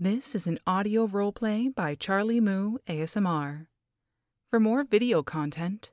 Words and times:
This 0.00 0.36
is 0.36 0.46
an 0.46 0.60
audio 0.64 1.08
roleplay 1.08 1.74
by 1.74 1.96
Charley 1.96 2.38
Moo 2.38 2.78
ASMR. 2.86 3.66
For 4.48 4.60
more 4.60 4.84
video 4.84 5.24
content, 5.24 5.90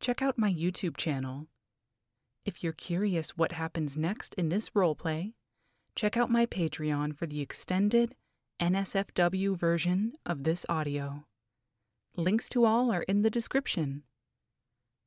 check 0.00 0.20
out 0.20 0.36
my 0.36 0.52
YouTube 0.52 0.98
channel. 0.98 1.46
If 2.44 2.62
you're 2.62 2.74
curious 2.74 3.38
what 3.38 3.52
happens 3.52 3.96
next 3.96 4.34
in 4.34 4.50
this 4.50 4.68
roleplay, 4.76 5.32
check 5.94 6.14
out 6.14 6.30
my 6.30 6.44
Patreon 6.44 7.16
for 7.16 7.24
the 7.24 7.40
extended 7.40 8.14
NSFW 8.60 9.56
version 9.56 10.12
of 10.26 10.44
this 10.44 10.66
audio. 10.68 11.24
Links 12.16 12.50
to 12.50 12.66
all 12.66 12.92
are 12.92 13.04
in 13.04 13.22
the 13.22 13.30
description. 13.30 14.02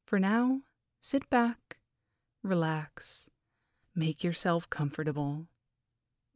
For 0.03 0.17
now, 0.17 0.61
sit 0.99 1.29
back, 1.29 1.77
relax, 2.41 3.29
make 3.93 4.23
yourself 4.23 4.67
comfortable. 4.67 5.45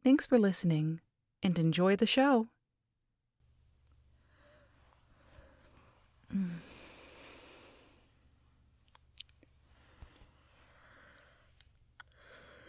Thanks 0.04 0.24
for 0.24 0.38
listening 0.38 1.00
and 1.46 1.58
enjoy 1.60 1.94
the 1.94 2.06
show. 2.06 2.48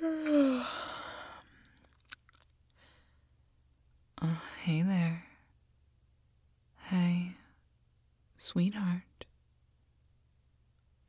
Uh, 4.20 4.34
hey 4.63 4.82
there. 4.82 5.26
Hey, 6.85 7.34
sweetheart. 8.35 9.26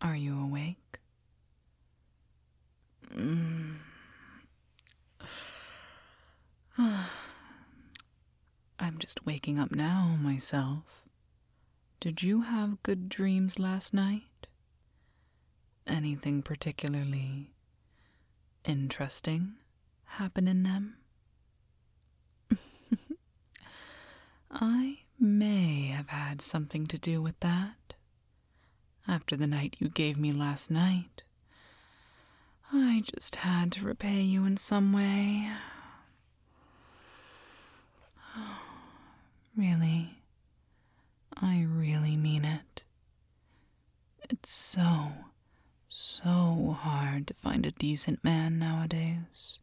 Are 0.02 0.14
you 0.14 0.38
awake? 0.38 0.98
Mm. 3.16 3.77
Just 8.98 9.24
waking 9.26 9.58
up 9.58 9.72
now 9.72 10.16
myself. 10.20 11.02
Did 12.00 12.22
you 12.22 12.42
have 12.42 12.82
good 12.82 13.08
dreams 13.08 13.58
last 13.58 13.92
night? 13.94 14.46
Anything 15.86 16.42
particularly 16.42 17.50
interesting 18.64 19.54
happen 20.04 20.46
in 20.46 20.62
them? 20.62 20.96
I 24.50 24.98
may 25.18 25.86
have 25.88 26.08
had 26.08 26.40
something 26.42 26.86
to 26.86 26.98
do 26.98 27.22
with 27.22 27.38
that. 27.40 27.94
After 29.06 29.36
the 29.36 29.46
night 29.46 29.76
you 29.78 29.88
gave 29.88 30.18
me 30.18 30.32
last 30.32 30.70
night, 30.70 31.22
I 32.72 33.02
just 33.04 33.36
had 33.36 33.72
to 33.72 33.86
repay 33.86 34.20
you 34.20 34.44
in 34.44 34.56
some 34.58 34.92
way. 34.92 35.50
Really, 39.58 40.20
I 41.36 41.66
really 41.68 42.16
mean 42.16 42.44
it. 42.44 42.84
It's 44.30 44.50
so, 44.50 45.08
so 45.88 46.76
hard 46.78 47.26
to 47.26 47.34
find 47.34 47.66
a 47.66 47.72
decent 47.72 48.22
man 48.22 48.60
nowadays, 48.60 49.58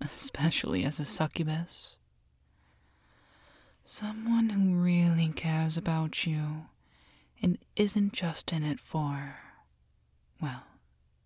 especially 0.00 0.84
as 0.84 1.00
a 1.00 1.04
succubus. 1.04 1.96
Someone 3.84 4.50
who 4.50 4.76
really 4.76 5.32
cares 5.34 5.76
about 5.76 6.24
you 6.24 6.66
and 7.42 7.58
isn't 7.74 8.12
just 8.12 8.52
in 8.52 8.62
it 8.62 8.78
for, 8.78 9.38
well, 10.40 10.62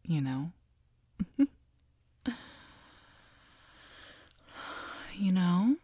you 0.02 0.22
know. 0.22 0.52
you 5.14 5.32
know, 5.32 5.76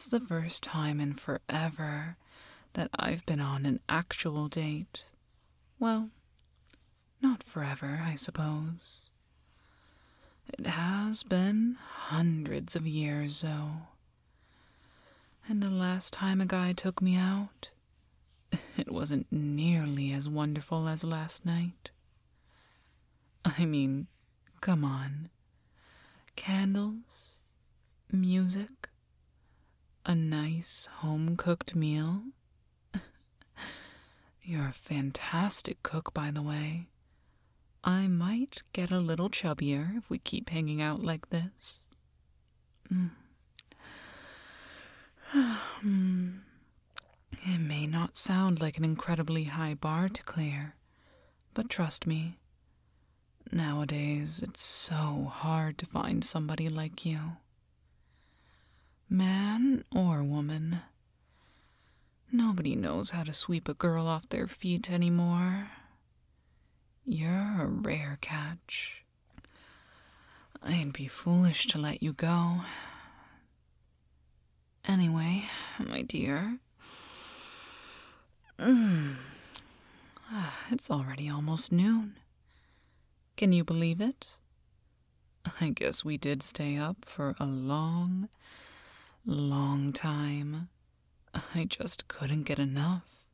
that's 0.00 0.08
the 0.08 0.26
first 0.34 0.62
time 0.62 0.98
in 0.98 1.12
forever 1.12 2.16
that 2.72 2.88
I've 2.98 3.26
been 3.26 3.38
on 3.38 3.66
an 3.66 3.80
actual 3.86 4.48
date. 4.48 5.02
Well, 5.78 6.08
not 7.20 7.42
forever, 7.42 8.00
I 8.02 8.14
suppose. 8.14 9.10
It 10.58 10.66
has 10.66 11.22
been 11.22 11.76
hundreds 11.82 12.74
of 12.74 12.86
years, 12.86 13.42
though. 13.42 13.72
And 15.46 15.62
the 15.62 15.68
last 15.68 16.14
time 16.14 16.40
a 16.40 16.46
guy 16.46 16.72
took 16.72 17.02
me 17.02 17.14
out, 17.14 17.70
it 18.78 18.90
wasn't 18.90 19.26
nearly 19.30 20.12
as 20.12 20.30
wonderful 20.30 20.88
as 20.88 21.04
last 21.04 21.44
night. 21.44 21.90
I 23.44 23.66
mean, 23.66 24.06
come 24.62 24.82
on. 24.82 25.28
Candles, 26.36 27.36
music, 28.10 28.89
a 30.04 30.14
nice 30.14 30.86
home 30.98 31.36
cooked 31.36 31.74
meal. 31.74 32.22
You're 34.42 34.68
a 34.68 34.72
fantastic 34.72 35.82
cook, 35.82 36.14
by 36.14 36.30
the 36.30 36.42
way. 36.42 36.88
I 37.82 38.06
might 38.08 38.62
get 38.72 38.90
a 38.90 38.98
little 38.98 39.30
chubbier 39.30 39.96
if 39.96 40.10
we 40.10 40.18
keep 40.18 40.50
hanging 40.50 40.82
out 40.82 41.02
like 41.02 41.30
this. 41.30 41.78
Mm. 42.92 43.10
it 47.46 47.60
may 47.60 47.86
not 47.86 48.16
sound 48.16 48.60
like 48.60 48.76
an 48.76 48.84
incredibly 48.84 49.44
high 49.44 49.74
bar 49.74 50.08
to 50.08 50.22
clear, 50.22 50.74
but 51.54 51.68
trust 51.70 52.06
me, 52.06 52.38
nowadays 53.52 54.40
it's 54.42 54.62
so 54.62 55.30
hard 55.30 55.78
to 55.78 55.86
find 55.86 56.24
somebody 56.24 56.68
like 56.68 57.06
you. 57.06 57.36
Man 59.12 59.84
or 59.94 60.22
woman. 60.22 60.82
Nobody 62.30 62.76
knows 62.76 63.10
how 63.10 63.24
to 63.24 63.34
sweep 63.34 63.68
a 63.68 63.74
girl 63.74 64.06
off 64.06 64.28
their 64.28 64.46
feet 64.46 64.88
anymore. 64.88 65.70
You're 67.04 67.56
a 67.60 67.66
rare 67.66 68.18
catch. 68.20 69.02
I'd 70.62 70.92
be 70.92 71.08
foolish 71.08 71.66
to 71.68 71.78
let 71.78 72.02
you 72.04 72.12
go. 72.12 72.60
Anyway, 74.84 75.46
my 75.78 76.02
dear, 76.02 76.58
mm, 78.58 79.16
it's 80.70 80.90
already 80.90 81.28
almost 81.28 81.72
noon. 81.72 82.14
Can 83.36 83.52
you 83.52 83.64
believe 83.64 84.00
it? 84.00 84.36
I 85.60 85.70
guess 85.70 86.04
we 86.04 86.16
did 86.16 86.42
stay 86.42 86.76
up 86.76 87.04
for 87.04 87.34
a 87.40 87.46
long, 87.46 88.28
long 89.24 89.92
time. 89.92 90.68
I 91.54 91.64
just 91.64 92.08
couldn't 92.08 92.44
get 92.44 92.58
enough. 92.58 93.26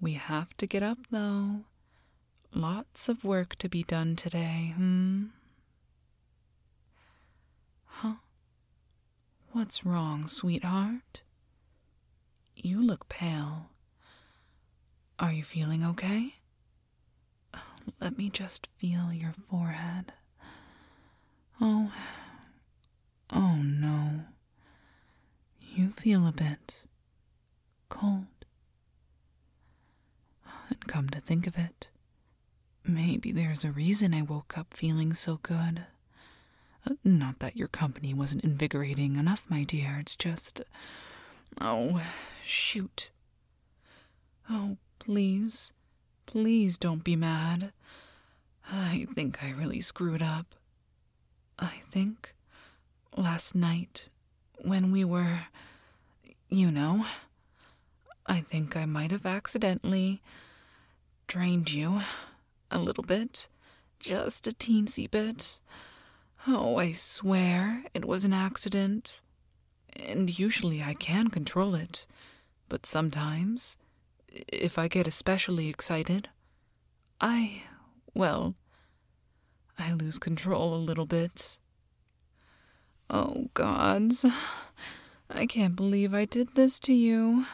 We 0.00 0.14
have 0.14 0.56
to 0.58 0.66
get 0.66 0.82
up, 0.82 0.98
though. 1.10 1.60
Lots 2.52 3.08
of 3.08 3.24
work 3.24 3.56
to 3.56 3.68
be 3.68 3.82
done 3.82 4.16
today, 4.16 4.72
hmm? 4.76 5.26
Huh? 7.86 8.14
What's 9.52 9.84
wrong, 9.86 10.26
sweetheart? 10.26 11.22
You 12.54 12.82
look 12.82 13.08
pale. 13.08 13.70
Are 15.18 15.32
you 15.32 15.42
feeling 15.42 15.84
okay? 15.84 16.34
Let 18.00 18.18
me 18.18 18.28
just 18.30 18.66
feel 18.78 19.12
your 19.12 19.32
forehead. 19.32 20.12
Oh, 21.60 21.92
oh 23.32 23.56
no. 23.56 24.24
You 25.76 25.90
feel 25.90 26.26
a 26.26 26.32
bit 26.32 26.86
cold. 27.90 28.24
And 30.70 30.86
come 30.86 31.10
to 31.10 31.20
think 31.20 31.46
of 31.46 31.58
it, 31.58 31.90
maybe 32.82 33.30
there's 33.30 33.62
a 33.62 33.70
reason 33.70 34.14
I 34.14 34.22
woke 34.22 34.56
up 34.56 34.72
feeling 34.72 35.12
so 35.12 35.38
good. 35.42 35.84
Not 37.04 37.40
that 37.40 37.58
your 37.58 37.68
company 37.68 38.14
wasn't 38.14 38.42
invigorating 38.42 39.16
enough, 39.16 39.44
my 39.50 39.64
dear, 39.64 39.98
it's 40.00 40.16
just. 40.16 40.62
Oh, 41.60 42.00
shoot. 42.42 43.10
Oh, 44.48 44.78
please, 44.98 45.74
please 46.24 46.78
don't 46.78 47.04
be 47.04 47.16
mad. 47.16 47.72
I 48.72 49.06
think 49.14 49.44
I 49.44 49.50
really 49.50 49.82
screwed 49.82 50.22
up. 50.22 50.54
I 51.58 51.82
think 51.90 52.34
last 53.14 53.54
night 53.54 54.08
when 54.62 54.90
we 54.90 55.04
were. 55.04 55.40
You 56.56 56.70
know, 56.70 57.04
I 58.26 58.40
think 58.40 58.78
I 58.78 58.86
might 58.86 59.10
have 59.10 59.26
accidentally 59.26 60.22
drained 61.26 61.70
you 61.70 62.00
a 62.70 62.78
little 62.78 63.04
bit. 63.04 63.50
Just 64.00 64.46
a 64.46 64.52
teensy 64.52 65.10
bit. 65.10 65.60
Oh, 66.46 66.78
I 66.78 66.92
swear 66.92 67.84
it 67.92 68.06
was 68.06 68.24
an 68.24 68.32
accident. 68.32 69.20
And 69.94 70.38
usually 70.38 70.82
I 70.82 70.94
can 70.94 71.28
control 71.28 71.74
it. 71.74 72.06
But 72.70 72.86
sometimes, 72.86 73.76
if 74.48 74.78
I 74.78 74.88
get 74.88 75.06
especially 75.06 75.68
excited, 75.68 76.30
I. 77.20 77.64
well, 78.14 78.54
I 79.78 79.92
lose 79.92 80.18
control 80.18 80.72
a 80.72 80.86
little 80.88 81.04
bit. 81.04 81.58
Oh, 83.10 83.50
gods. 83.52 84.24
I 85.28 85.46
can't 85.46 85.76
believe 85.76 86.14
I 86.14 86.24
did 86.24 86.54
this 86.54 86.78
to 86.80 86.92
you. 86.92 87.46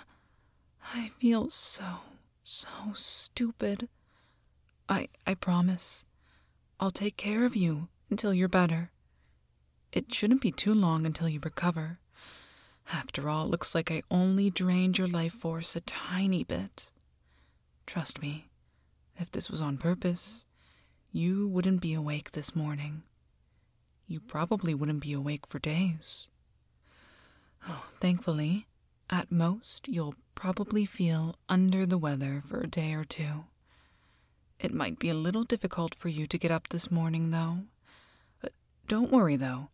I 0.95 1.11
feel 1.19 1.51
so, 1.51 2.01
so 2.45 2.69
stupid. 2.95 3.89
I 4.89 5.09
I 5.27 5.35
promise. 5.35 6.05
I'll 6.79 6.91
take 6.91 7.17
care 7.17 7.45
of 7.45 7.57
you 7.57 7.89
until 8.11 8.35
you're 8.35 8.49
better. 8.49 8.91
It 9.93 10.13
shouldn't 10.13 10.41
be 10.41 10.51
too 10.51 10.75
long 10.75 11.07
until 11.07 11.29
you 11.29 11.41
recover. 11.43 11.99
After 12.93 13.29
all, 13.29 13.45
it 13.45 13.51
looks 13.51 13.75
like 13.75 13.91
I 13.91 14.03
only 14.11 14.51
drained 14.51 14.99
your 14.99 15.09
life 15.09 15.33
force 15.33 15.77
a 15.77 15.81
tiny 15.81 16.45
bit. 16.45 16.91
Trust 17.87 18.21
me, 18.21 18.51
if 19.19 19.31
this 19.31 19.51
was 19.51 19.61
on 19.61 19.79
purpose, 19.79 20.45
you 21.13 21.47
wouldn't 21.49 21.81
be 21.81 21.95
awake 21.95 22.33
this 22.33 22.57
morning. 22.57 23.03
You 24.07 24.19
probably 24.21 24.75
wouldn't 24.75 25.01
be 25.01 25.13
awake 25.13 25.47
for 25.47 25.59
days. 25.59 26.27
Oh, 27.69 27.87
thankfully, 28.01 28.67
at 29.11 29.31
most, 29.31 29.89
you'll 29.89 30.15
probably 30.35 30.87
feel 30.87 31.37
under 31.49 31.87
the 31.87 31.99
weather 31.99 32.43
for 32.47 32.61
a 32.61 32.67
day 32.67 32.95
or 32.95 33.05
two. 33.05 33.45
It 34.59 34.73
might 34.73 34.99
be 34.99 35.09
a 35.09 35.15
little 35.15 35.45
difficult 35.45 35.95
for 35.95 36.09
you 36.09 36.27
to 36.27 36.39
get 36.39 36.51
up 36.51 36.69
this 36.69 36.91
morning, 36.91 37.31
though. 37.31 37.59
But 38.41 38.51
uh, 38.51 38.55
don't 38.89 39.11
worry, 39.11 39.37
though. 39.37 39.69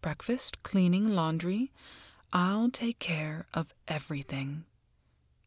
Breakfast, 0.00 0.62
cleaning, 0.62 1.14
laundry, 1.14 1.72
I'll 2.32 2.70
take 2.70 2.98
care 2.98 3.46
of 3.54 3.72
everything. 3.86 4.64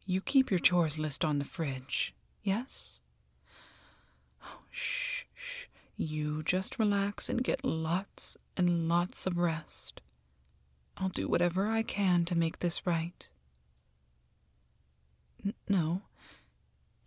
You 0.05 0.19
keep 0.21 0.49
your 0.49 0.59
chores 0.59 0.97
list 0.97 1.23
on 1.23 1.39
the 1.39 1.45
fridge, 1.45 2.15
yes? 2.43 2.99
Oh, 4.43 4.59
shh, 4.71 5.25
shh. 5.33 5.65
You 5.95 6.41
just 6.43 6.79
relax 6.79 7.29
and 7.29 7.43
get 7.43 7.63
lots 7.63 8.35
and 8.57 8.89
lots 8.89 9.27
of 9.27 9.37
rest. 9.37 10.01
I'll 11.01 11.09
do 11.09 11.27
whatever 11.27 11.67
I 11.67 11.81
can 11.81 12.25
to 12.25 12.37
make 12.37 12.59
this 12.59 12.85
right. 12.85 13.27
N- 15.43 15.55
no, 15.67 16.03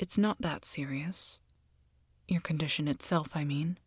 it's 0.01 0.19
not 0.19 0.41
that 0.41 0.65
serious. 0.65 1.41
Your 2.27 2.41
condition 2.41 2.89
itself, 2.89 3.37
I 3.37 3.45
mean. 3.45 3.79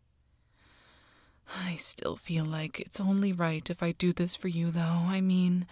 I 1.62 1.74
still 1.76 2.16
feel 2.16 2.46
like 2.46 2.80
it's 2.80 2.98
only 2.98 3.34
right 3.34 3.68
if 3.68 3.82
I 3.82 3.92
do 3.92 4.14
this 4.14 4.34
for 4.34 4.48
you, 4.48 4.70
though. 4.70 4.80
I 4.80 5.20
mean, 5.20 5.66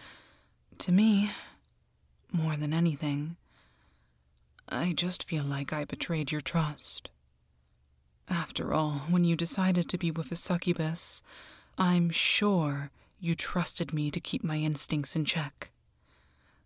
to 0.78 0.92
me, 0.92 1.30
more 2.30 2.56
than 2.56 2.74
anything, 2.74 3.36
I 4.68 4.92
just 4.92 5.24
feel 5.24 5.44
like 5.44 5.72
I 5.72 5.86
betrayed 5.86 6.30
your 6.30 6.42
trust. 6.42 7.08
After 8.28 8.74
all, 8.74 9.06
when 9.08 9.24
you 9.24 9.34
decided 9.34 9.88
to 9.88 9.98
be 9.98 10.10
with 10.10 10.30
a 10.30 10.36
succubus, 10.36 11.22
I'm 11.78 12.10
sure 12.10 12.90
you 13.26 13.34
trusted 13.34 13.92
me 13.92 14.08
to 14.12 14.20
keep 14.20 14.44
my 14.44 14.56
instincts 14.56 15.16
in 15.16 15.24
check. 15.24 15.72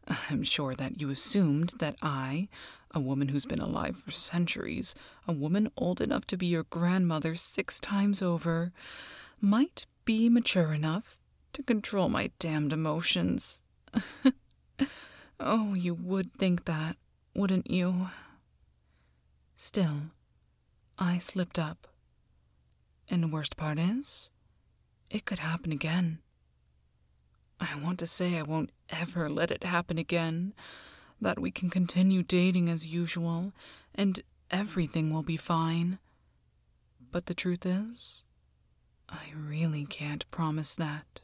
I'm 0.06 0.42
sure 0.42 0.74
that 0.74 1.00
you 1.00 1.08
assumed 1.08 1.74
that 1.78 1.96
I, 2.02 2.48
a 2.90 3.00
woman 3.00 3.28
who's 3.28 3.46
been 3.46 3.60
alive 3.60 3.96
for 3.96 4.10
centuries, 4.10 4.94
a 5.26 5.32
woman 5.32 5.70
old 5.76 6.02
enough 6.02 6.26
to 6.26 6.36
be 6.36 6.46
your 6.46 6.64
grandmother 6.64 7.34
six 7.34 7.80
times 7.80 8.20
over, 8.20 8.72
might 9.40 9.86
be 10.04 10.28
mature 10.28 10.74
enough 10.74 11.18
to 11.54 11.62
control 11.62 12.10
my 12.10 12.30
damned 12.38 12.74
emotions. 12.74 13.62
oh, 15.40 15.72
you 15.74 15.94
would 15.94 16.34
think 16.34 16.66
that, 16.66 16.96
wouldn't 17.34 17.70
you? 17.70 18.10
Still, 19.54 20.10
I 20.98 21.18
slipped 21.18 21.58
up. 21.58 21.86
And 23.08 23.22
the 23.22 23.28
worst 23.28 23.56
part 23.56 23.78
is, 23.78 24.30
it 25.08 25.24
could 25.24 25.38
happen 25.38 25.72
again. 25.72 26.18
I 27.60 27.78
want 27.82 27.98
to 27.98 28.06
say 28.06 28.38
I 28.38 28.42
won't 28.42 28.70
ever 28.88 29.28
let 29.28 29.50
it 29.50 29.64
happen 29.64 29.98
again, 29.98 30.54
that 31.20 31.38
we 31.38 31.50
can 31.50 31.68
continue 31.68 32.22
dating 32.22 32.70
as 32.70 32.86
usual, 32.86 33.52
and 33.94 34.20
everything 34.50 35.12
will 35.12 35.22
be 35.22 35.36
fine. 35.36 35.98
But 37.12 37.26
the 37.26 37.34
truth 37.34 37.66
is, 37.66 38.24
I 39.08 39.32
really 39.36 39.84
can't 39.84 40.30
promise 40.30 40.74
that. 40.76 41.20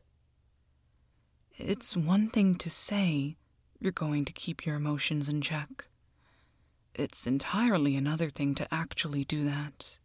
It's 1.56 1.96
one 1.96 2.28
thing 2.28 2.56
to 2.56 2.68
say 2.68 3.36
you're 3.80 3.92
going 3.92 4.26
to 4.26 4.32
keep 4.32 4.66
your 4.66 4.76
emotions 4.76 5.28
in 5.28 5.40
check. 5.40 5.88
It's 6.94 7.26
entirely 7.26 7.96
another 7.96 8.28
thing 8.28 8.54
to 8.56 8.74
actually 8.74 9.24
do 9.24 9.44
that. 9.44 9.98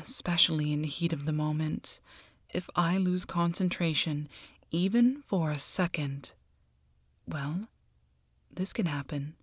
Especially 0.00 0.72
in 0.72 0.82
the 0.82 0.88
heat 0.88 1.12
of 1.12 1.26
the 1.26 1.32
moment, 1.32 2.00
if 2.48 2.70
I 2.76 2.96
lose 2.96 3.24
concentration 3.24 4.28
even 4.70 5.22
for 5.22 5.50
a 5.50 5.58
second, 5.58 6.32
well, 7.26 7.68
this 8.52 8.72
can 8.72 8.86
happen. 8.86 9.34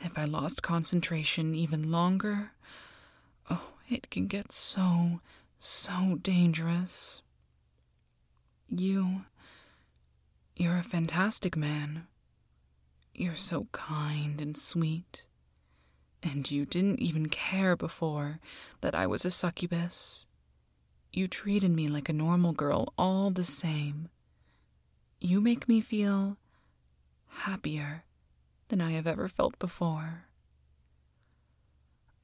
If 0.00 0.18
I 0.18 0.24
lost 0.24 0.62
concentration 0.62 1.54
even 1.54 1.90
longer, 1.90 2.52
oh, 3.50 3.74
it 3.88 4.10
can 4.10 4.26
get 4.26 4.52
so, 4.52 5.20
so 5.58 6.18
dangerous. 6.20 7.22
You. 8.68 9.24
You're 10.56 10.78
a 10.78 10.82
fantastic 10.82 11.56
man. 11.56 12.06
You're 13.14 13.36
so 13.36 13.68
kind 13.72 14.40
and 14.40 14.56
sweet. 14.56 15.26
And 16.22 16.50
you 16.50 16.64
didn't 16.64 17.00
even 17.00 17.28
care 17.28 17.76
before 17.76 18.38
that 18.80 18.94
I 18.94 19.06
was 19.06 19.24
a 19.24 19.30
succubus. 19.30 20.26
You 21.12 21.28
treated 21.28 21.70
me 21.70 21.88
like 21.88 22.08
a 22.08 22.14
normal 22.14 22.52
girl 22.52 22.94
all 22.96 23.30
the 23.30 23.44
same. 23.44 24.08
You 25.20 25.42
make 25.42 25.68
me 25.68 25.82
feel 25.82 26.38
happier 27.28 28.04
than 28.68 28.80
I 28.80 28.92
have 28.92 29.06
ever 29.06 29.28
felt 29.28 29.58
before. 29.58 30.24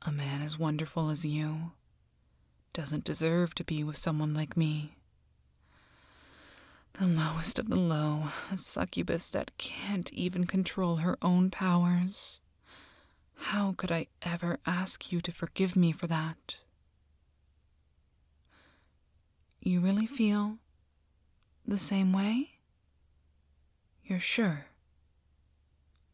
A 0.02 0.10
man 0.10 0.40
as 0.40 0.58
wonderful 0.58 1.10
as 1.10 1.26
you 1.26 1.72
doesn't 2.72 3.04
deserve 3.04 3.54
to 3.56 3.64
be 3.64 3.84
with 3.84 3.98
someone 3.98 4.32
like 4.32 4.56
me. 4.56 4.96
The 6.94 7.06
lowest 7.06 7.58
of 7.58 7.68
the 7.68 7.76
low, 7.76 8.28
a 8.50 8.56
succubus 8.56 9.28
that 9.30 9.56
can't 9.58 10.10
even 10.14 10.46
control 10.46 10.96
her 10.96 11.18
own 11.20 11.50
powers. 11.50 12.40
How 13.36 13.74
could 13.76 13.92
I 13.92 14.06
ever 14.22 14.60
ask 14.66 15.12
you 15.12 15.20
to 15.20 15.30
forgive 15.30 15.76
me 15.76 15.92
for 15.92 16.06
that? 16.06 16.60
You 19.68 19.80
really 19.80 20.06
feel 20.06 20.56
the 21.66 21.76
same 21.76 22.10
way? 22.10 22.52
You're 24.02 24.18
sure? 24.18 24.64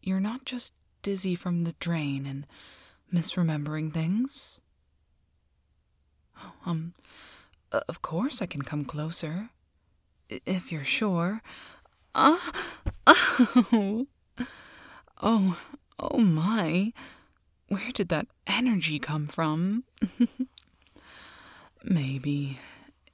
You're 0.02 0.18
not 0.18 0.44
just 0.44 0.72
dizzy 1.02 1.36
from 1.36 1.62
the 1.62 1.74
drain 1.78 2.26
and 2.26 2.48
misremembering 3.14 3.94
things? 3.94 4.58
Oh, 6.36 6.52
um, 6.66 6.94
of 7.70 8.02
course 8.02 8.42
I 8.42 8.46
can 8.46 8.62
come 8.62 8.84
closer. 8.84 9.50
If 10.28 10.72
you're 10.72 10.82
sure. 10.82 11.40
Ah, 12.12 12.50
oh, 13.06 14.08
oh, 15.22 15.56
oh 16.00 16.18
my. 16.18 16.92
Where 17.68 17.92
did 17.92 18.08
that 18.08 18.26
energy 18.48 18.98
come 18.98 19.28
from? 19.28 19.84
Maybe 21.84 22.58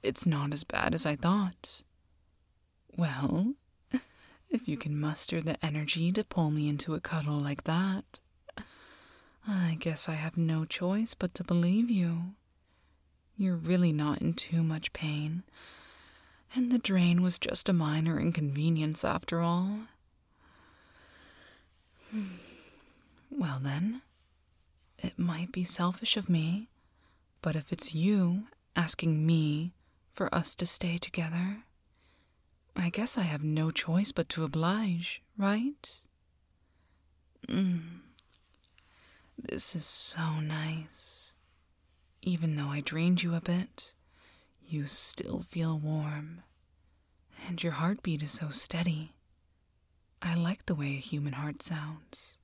it's 0.03 0.25
not 0.25 0.53
as 0.53 0.63
bad 0.63 0.93
as 0.93 1.05
I 1.05 1.15
thought. 1.15 1.83
Well, 2.97 3.53
if 4.49 4.67
you 4.67 4.77
can 4.77 4.99
muster 4.99 5.41
the 5.41 5.63
energy 5.65 6.11
to 6.11 6.23
pull 6.23 6.51
me 6.51 6.67
into 6.67 6.93
a 6.93 6.99
cuddle 6.99 7.39
like 7.39 7.63
that, 7.63 8.19
I 9.47 9.77
guess 9.79 10.07
I 10.07 10.13
have 10.13 10.37
no 10.37 10.65
choice 10.65 11.13
but 11.13 11.33
to 11.35 11.43
believe 11.43 11.89
you. 11.89 12.35
You're 13.37 13.55
really 13.55 13.91
not 13.91 14.21
in 14.21 14.33
too 14.33 14.61
much 14.61 14.93
pain, 14.93 15.43
and 16.55 16.71
the 16.71 16.77
drain 16.77 17.21
was 17.21 17.39
just 17.39 17.69
a 17.69 17.73
minor 17.73 18.19
inconvenience 18.19 19.03
after 19.03 19.41
all. 19.41 19.79
Well, 23.33 23.59
then, 23.61 24.01
it 24.99 25.17
might 25.17 25.53
be 25.53 25.63
selfish 25.63 26.17
of 26.17 26.27
me, 26.27 26.67
but 27.41 27.55
if 27.55 27.71
it's 27.71 27.95
you 27.95 28.43
asking 28.75 29.25
me 29.25 29.73
for 30.11 30.33
us 30.33 30.55
to 30.55 30.65
stay 30.65 30.97
together, 30.97 31.63
I 32.75 32.89
guess 32.89 33.17
I 33.17 33.23
have 33.23 33.43
no 33.43 33.71
choice 33.71 34.11
but 34.11 34.29
to 34.29 34.43
oblige, 34.43 35.21
right? 35.37 36.01
Mm. 37.47 37.99
This 39.37 39.75
is 39.75 39.85
so 39.85 40.39
nice. 40.39 41.31
Even 42.21 42.55
though 42.55 42.67
I 42.67 42.81
drained 42.81 43.23
you 43.23 43.33
a 43.33 43.41
bit, 43.41 43.93
you 44.63 44.87
still 44.87 45.41
feel 45.41 45.77
warm. 45.77 46.43
And 47.47 47.61
your 47.61 47.73
heartbeat 47.73 48.21
is 48.21 48.31
so 48.31 48.49
steady. 48.49 49.15
I 50.21 50.35
like 50.35 50.65
the 50.65 50.75
way 50.75 50.93
a 50.93 50.99
human 50.99 51.33
heart 51.33 51.63
sounds. 51.63 52.37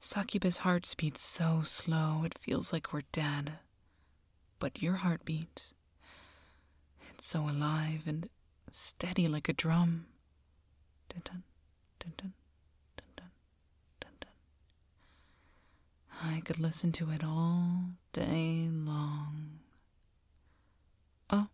Succubus 0.00 0.58
hearts 0.58 0.94
beat 0.94 1.16
so 1.16 1.62
slow 1.62 2.24
it 2.24 2.36
feels 2.36 2.72
like 2.72 2.92
we're 2.92 3.02
dead. 3.12 3.54
But 4.58 4.82
your 4.82 4.94
heartbeat, 4.94 5.73
it's 7.14 7.26
so 7.26 7.48
alive 7.48 8.02
and 8.06 8.28
steady 8.72 9.28
like 9.28 9.48
a 9.48 9.52
drum. 9.52 10.06
Dun 11.08 11.22
dun, 11.24 11.42
dun 12.00 12.12
dun, 12.16 12.32
dun 12.96 13.06
dun, 13.16 13.30
dun 14.00 14.10
dun. 14.20 14.30
I 16.36 16.40
could 16.40 16.58
listen 16.58 16.90
to 16.92 17.10
it 17.10 17.22
all 17.22 17.90
day 18.12 18.66
long. 18.68 19.60
Oh, 21.30 21.46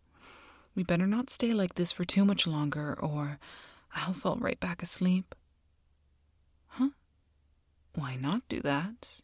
we 0.73 0.83
better 0.83 1.05
not 1.05 1.29
stay 1.29 1.51
like 1.51 1.75
this 1.75 1.91
for 1.91 2.05
too 2.05 2.25
much 2.25 2.47
longer, 2.47 2.97
or 2.99 3.37
I'll 3.95 4.13
fall 4.13 4.37
right 4.37 4.59
back 4.59 4.81
asleep. 4.81 5.35
Huh? 6.69 6.89
Why 7.93 8.15
not 8.15 8.41
do 8.49 8.61
that? 8.61 9.21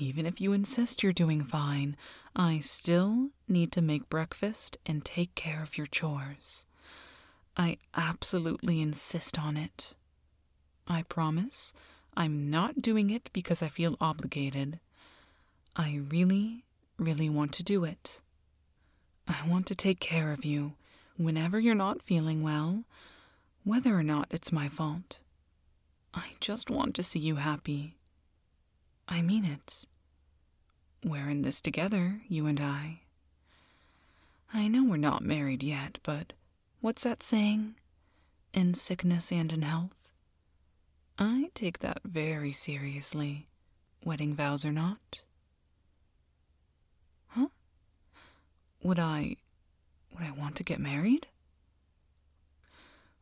Even 0.00 0.24
if 0.24 0.40
you 0.40 0.54
insist 0.54 1.02
you're 1.02 1.12
doing 1.12 1.44
fine, 1.44 1.94
I 2.34 2.60
still 2.60 3.28
need 3.46 3.70
to 3.72 3.82
make 3.82 4.08
breakfast 4.08 4.78
and 4.86 5.04
take 5.04 5.34
care 5.34 5.62
of 5.62 5.76
your 5.76 5.86
chores. 5.86 6.64
I 7.54 7.76
absolutely 7.94 8.80
insist 8.80 9.38
on 9.38 9.58
it. 9.58 9.92
I 10.88 11.02
promise 11.02 11.74
I'm 12.16 12.48
not 12.48 12.80
doing 12.80 13.10
it 13.10 13.28
because 13.34 13.60
I 13.62 13.68
feel 13.68 13.98
obligated. 14.00 14.80
I 15.76 16.00
really, 16.08 16.64
really 16.98 17.28
want 17.28 17.52
to 17.52 17.62
do 17.62 17.84
it. 17.84 18.22
I 19.28 19.46
want 19.46 19.66
to 19.66 19.74
take 19.74 20.00
care 20.00 20.32
of 20.32 20.46
you 20.46 20.72
whenever 21.18 21.60
you're 21.60 21.74
not 21.74 22.02
feeling 22.02 22.42
well, 22.42 22.84
whether 23.64 23.94
or 23.94 24.02
not 24.02 24.28
it's 24.30 24.50
my 24.50 24.70
fault. 24.70 25.20
I 26.14 26.30
just 26.40 26.70
want 26.70 26.94
to 26.94 27.02
see 27.02 27.20
you 27.20 27.36
happy. 27.36 27.96
I 29.10 29.22
mean 29.22 29.44
it. 29.44 29.86
We're 31.04 31.28
in 31.28 31.42
this 31.42 31.60
together, 31.60 32.20
you 32.28 32.46
and 32.46 32.60
I. 32.60 33.00
I 34.54 34.68
know 34.68 34.84
we're 34.84 34.96
not 34.96 35.22
married 35.22 35.62
yet, 35.64 35.98
but 36.04 36.32
what's 36.80 37.02
that 37.02 37.22
saying? 37.22 37.74
In 38.54 38.74
sickness 38.74 39.32
and 39.32 39.52
in 39.52 39.62
health? 39.62 40.08
I 41.18 41.50
take 41.54 41.80
that 41.80 42.00
very 42.04 42.52
seriously, 42.52 43.48
wedding 44.04 44.34
vows 44.34 44.64
or 44.64 44.72
not. 44.72 45.22
Huh? 47.28 47.48
Would 48.82 48.98
I. 48.98 49.36
would 50.14 50.26
I 50.26 50.30
want 50.30 50.56
to 50.56 50.64
get 50.64 50.78
married? 50.80 51.26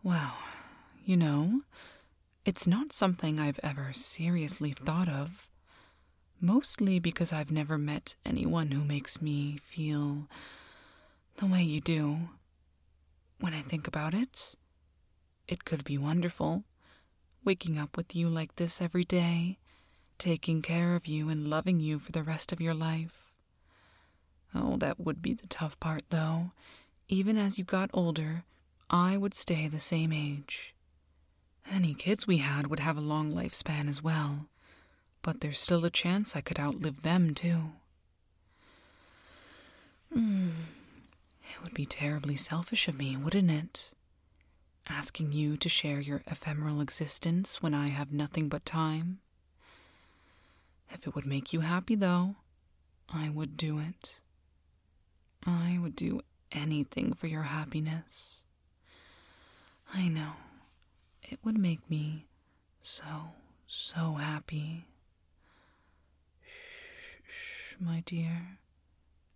Well, 0.02 0.36
you 1.04 1.16
know, 1.16 1.62
it's 2.44 2.66
not 2.66 2.92
something 2.92 3.40
I've 3.40 3.60
ever 3.62 3.92
seriously 3.92 4.72
thought 4.72 5.08
of. 5.08 5.48
Mostly 6.40 7.00
because 7.00 7.32
I've 7.32 7.50
never 7.50 7.76
met 7.76 8.14
anyone 8.24 8.70
who 8.70 8.84
makes 8.84 9.20
me 9.20 9.56
feel 9.56 10.28
the 11.38 11.46
way 11.46 11.64
you 11.64 11.80
do. 11.80 12.28
When 13.40 13.54
I 13.54 13.62
think 13.62 13.88
about 13.88 14.14
it, 14.14 14.54
it 15.48 15.64
could 15.64 15.82
be 15.82 15.98
wonderful, 15.98 16.62
waking 17.44 17.76
up 17.76 17.96
with 17.96 18.14
you 18.14 18.28
like 18.28 18.54
this 18.54 18.80
every 18.80 19.04
day, 19.04 19.58
taking 20.18 20.62
care 20.62 20.94
of 20.94 21.08
you 21.08 21.28
and 21.28 21.48
loving 21.48 21.80
you 21.80 21.98
for 21.98 22.12
the 22.12 22.22
rest 22.22 22.52
of 22.52 22.60
your 22.60 22.74
life. 22.74 23.32
Oh, 24.54 24.76
that 24.76 25.00
would 25.00 25.20
be 25.20 25.34
the 25.34 25.48
tough 25.48 25.78
part, 25.80 26.02
though. 26.10 26.52
Even 27.08 27.36
as 27.36 27.58
you 27.58 27.64
got 27.64 27.90
older, 27.92 28.44
I 28.88 29.16
would 29.16 29.34
stay 29.34 29.66
the 29.66 29.80
same 29.80 30.12
age. 30.12 30.72
Any 31.68 31.94
kids 31.94 32.28
we 32.28 32.38
had 32.38 32.68
would 32.68 32.80
have 32.80 32.96
a 32.96 33.00
long 33.00 33.32
lifespan 33.32 33.88
as 33.88 34.04
well 34.04 34.46
but 35.22 35.40
there's 35.40 35.58
still 35.58 35.84
a 35.84 35.90
chance 35.90 36.34
I 36.34 36.40
could 36.40 36.58
outlive 36.58 37.02
them, 37.02 37.34
too. 37.34 37.72
Mm. 40.14 40.50
It 41.42 41.62
would 41.62 41.74
be 41.74 41.86
terribly 41.86 42.36
selfish 42.36 42.88
of 42.88 42.98
me, 42.98 43.16
wouldn't 43.16 43.50
it? 43.50 43.92
Asking 44.88 45.32
you 45.32 45.56
to 45.58 45.68
share 45.68 46.00
your 46.00 46.22
ephemeral 46.26 46.80
existence 46.80 47.62
when 47.62 47.74
I 47.74 47.88
have 47.88 48.12
nothing 48.12 48.48
but 48.48 48.64
time. 48.64 49.18
If 50.90 51.06
it 51.06 51.14
would 51.14 51.26
make 51.26 51.52
you 51.52 51.60
happy, 51.60 51.94
though, 51.94 52.36
I 53.12 53.28
would 53.28 53.56
do 53.56 53.78
it. 53.78 54.20
I 55.46 55.78
would 55.80 55.94
do 55.94 56.20
anything 56.52 57.12
for 57.12 57.26
your 57.26 57.42
happiness. 57.42 58.44
I 59.92 60.08
know. 60.08 60.32
It 61.22 61.38
would 61.44 61.58
make 61.58 61.90
me 61.90 62.26
so, 62.80 63.32
so 63.66 64.14
happy 64.14 64.86
my 67.80 68.02
dear. 68.06 68.58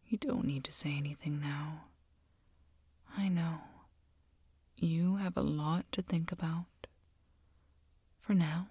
You 0.07 0.19
don't 0.19 0.45
need 0.45 0.65
to 0.65 0.73
say 0.73 0.97
anything 0.97 1.41
now. 1.41 1.85
I 3.17 3.29
know. 3.29 3.61
You 4.77 5.17
have 5.17 5.37
a 5.37 5.43
lot 5.43 5.87
to 5.93 6.03
think 6.03 6.33
about. 6.33 6.67
For 8.21 8.35
now, 8.35 8.69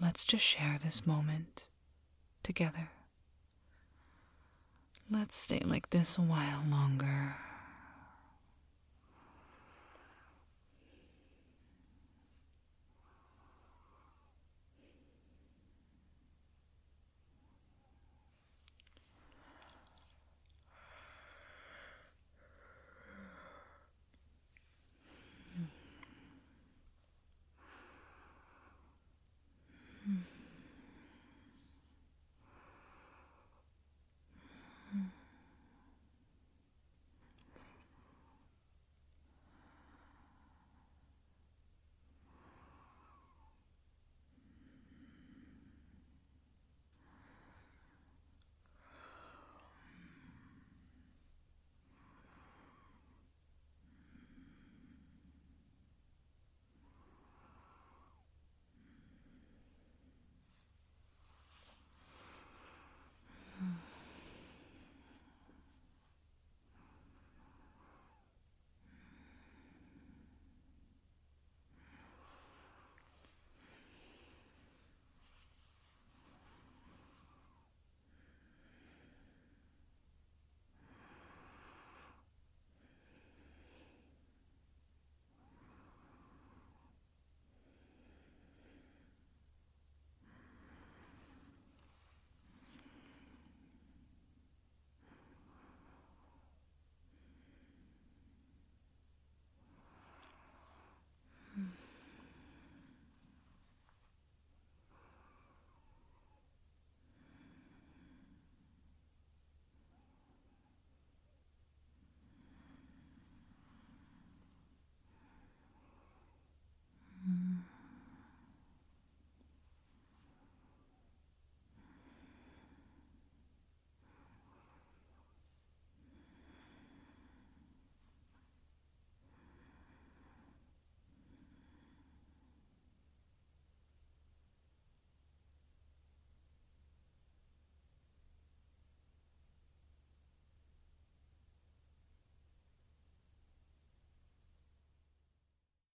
let's 0.00 0.24
just 0.24 0.44
share 0.44 0.78
this 0.82 1.06
moment 1.06 1.68
together. 2.42 2.90
Let's 5.10 5.36
stay 5.36 5.60
like 5.64 5.90
this 5.90 6.18
a 6.18 6.22
while 6.22 6.62
longer. 6.68 7.36